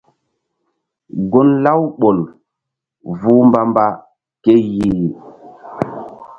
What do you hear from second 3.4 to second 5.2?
mbamba ke yih.